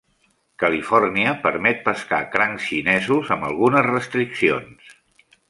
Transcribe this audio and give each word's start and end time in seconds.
Califòrnia 0.61 1.33
permet 1.43 1.83
pescar 1.89 2.21
crancs 2.37 2.65
xinesos 2.71 3.31
amb 3.37 3.47
algunes 3.51 3.87
restriccions. 3.91 4.91